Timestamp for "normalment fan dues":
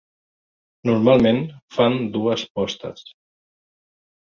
0.91-2.49